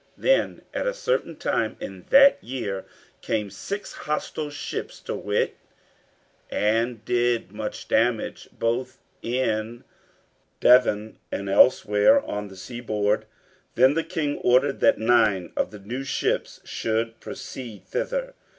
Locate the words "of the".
15.55-15.77